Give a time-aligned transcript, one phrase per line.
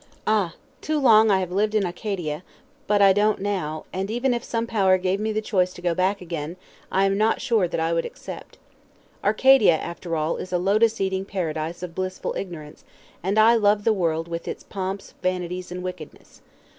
[0.25, 0.55] Ah!
[0.55, 2.41] I too have lived in Arcadia,
[2.87, 5.93] but I don't now: and even if some power gave me the choice to go
[5.93, 6.55] back again,
[6.91, 8.57] I am not sure that I would accept.
[9.23, 12.83] Arcadia, after all, is a lotus eating Paradise of blissful ignorance,
[13.21, 16.41] and I love the world with its pomps, vanities, and wickedness.